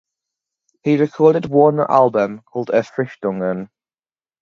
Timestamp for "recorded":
0.97-1.45